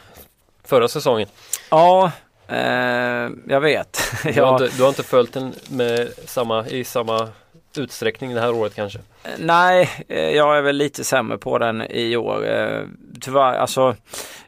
[0.64, 1.28] förra säsongen.
[1.70, 2.12] Ja,
[2.48, 3.98] eh, jag vet.
[4.24, 7.28] Du, har inte, du har inte följt den med samma, i samma
[7.76, 8.98] utsträckning det här året kanske?
[9.38, 12.46] Nej, eh, jag är väl lite sämre på den i år.
[12.46, 12.82] Eh,
[13.20, 13.96] Tyvärr, alltså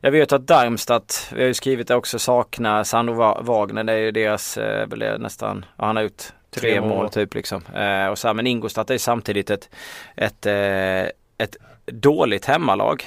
[0.01, 3.85] jag vet att Darmstadt, vi har ju skrivit det också, saknar Sandro Wagner.
[3.85, 6.23] Det är ju deras, eh, väl nästan, ja, han har gjort
[6.55, 7.63] tre, mål, typ liksom.
[7.75, 9.71] Eh, och så här, men Ingolstadt är samtidigt ett,
[10.17, 11.03] ett, eh,
[11.39, 13.05] ett dåligt hemmalag.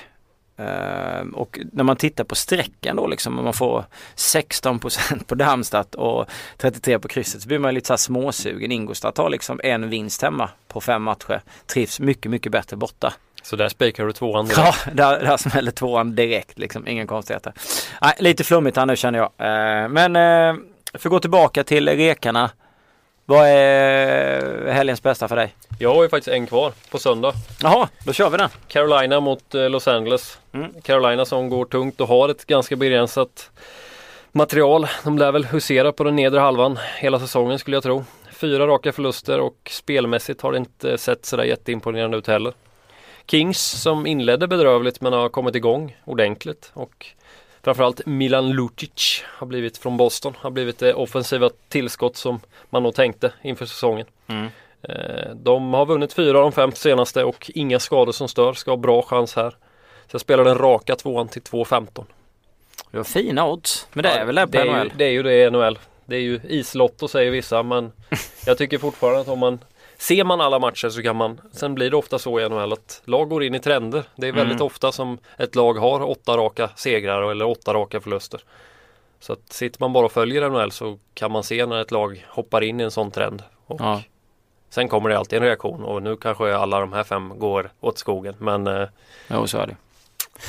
[0.57, 5.95] Eh, och när man tittar på strecken då liksom, om man får 16% på Darmstadt
[5.95, 6.25] och
[6.57, 8.71] 33 på krysset så blir man lite så här småsugen.
[8.71, 11.41] Ingolstadt har liksom en vinst hemma på fem matcher.
[11.65, 13.13] Trivs mycket, mycket bättre borta.
[13.41, 14.59] Så där spikar du tvåan direkt.
[14.85, 16.87] Ja, där, där smäller tvåan direkt liksom.
[16.87, 17.53] Inga konstigheter.
[18.01, 19.25] Nej, lite flummigt här nu känner jag.
[19.25, 22.51] Eh, men eh, för att gå tillbaka till rekarna.
[23.29, 25.55] Vad är helgens bästa för dig?
[25.79, 27.33] Jag har ju faktiskt en kvar på söndag.
[27.61, 28.49] Jaha, då kör vi den.
[28.67, 30.39] Carolina mot eh, Los Angeles.
[30.53, 30.73] Mm.
[30.81, 33.51] Carolina som går tungt och har ett ganska begränsat
[34.31, 34.87] material.
[35.03, 38.05] De lär väl husera på den nedre halvan hela säsongen skulle jag tro.
[38.31, 42.53] Fyra raka förluster och spelmässigt har det inte sett sådär jätteimponerande ut heller.
[43.25, 47.05] Kings som inledde bedrövligt men har kommit igång ordentligt och
[47.67, 52.95] framförallt Milan Lucic har blivit från Boston, har blivit det offensiva tillskott som man nog
[52.95, 54.05] tänkte inför säsongen.
[54.27, 54.47] Mm.
[54.81, 58.53] Eh, De har vunnit fyra av de fem senaste och inga skador som stör.
[58.53, 59.49] Ska ha bra chans här.
[59.49, 59.55] Så
[60.11, 62.03] jag spelar den raka tvåan till 2.15.
[62.91, 63.87] Det var fina odds.
[63.93, 64.91] Men det är väl det på det är, ju, NHL?
[64.97, 65.79] det är ju det i NHL.
[66.05, 67.91] Det är ju islotto säger vissa men
[68.45, 69.59] jag tycker fortfarande att om man
[69.97, 73.01] Ser man alla matcher så kan man Sen blir det ofta så i NHL att
[73.05, 74.03] lag går in i trender.
[74.15, 74.65] Det är väldigt Mm.
[74.65, 78.41] ofta som ett lag har åtta raka segrar eller åtta raka förluster.
[79.19, 82.25] Så att sitter man bara och följer NHL så kan man se när ett lag
[82.29, 83.43] hoppar in i en sån trend.
[83.65, 84.01] Och Ja.
[84.69, 87.97] Sen kommer det alltid en reaktion och nu kanske alla de här fem går åt
[87.97, 88.35] skogen.
[88.39, 88.87] Men eh,
[89.29, 89.75] Jo, så är det.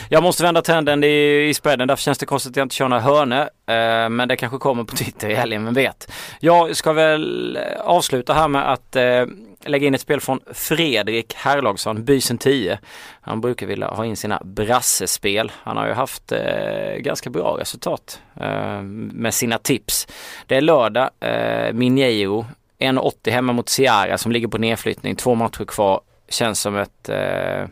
[0.09, 1.88] Jag måste vända trenden i, i spreaden.
[1.88, 3.40] Därför känns det konstigt att jag inte kör några hörnor.
[3.66, 6.12] Eh, men det kanske kommer på Twitter i helgen, vem vet.
[6.40, 9.24] Jag ska väl avsluta här med att eh,
[9.64, 12.79] lägga in ett spel från Fredrik Herlagsson, Bysen 10.
[13.20, 15.53] Han brukar vilja ha in sina brassespel.
[15.62, 20.09] Han har ju haft eh, ganska bra resultat eh, med sina tips.
[20.46, 22.46] Det är lördag, eh, Minjeiro,
[22.79, 25.16] 1,80 hemma mot Ciara som ligger på nedflyttning.
[25.16, 26.01] Två matcher kvar.
[26.29, 27.66] Känns som ett eh,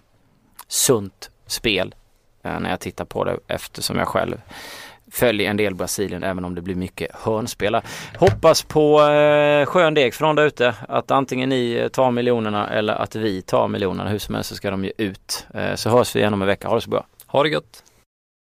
[0.69, 1.95] sunt spel
[2.47, 4.37] Eh, när jag tittar på det eftersom jag själv
[5.11, 7.83] följer en del Brasilien även om det blir mycket hörnspelare.
[8.19, 12.95] Hoppas på eh, skön deg från där ute att antingen ni eh, tar miljonerna eller
[12.95, 14.11] att vi tar miljonerna.
[14.11, 15.47] Hur som helst så ska de ju ut.
[15.55, 16.69] Eh, så hörs vi igen om en vecka.
[16.69, 17.07] Ha det så bra.
[17.27, 17.83] Ha det gött!